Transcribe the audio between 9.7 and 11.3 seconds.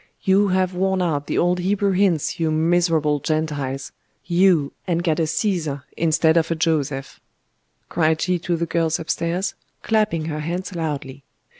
clapping her hands loudly.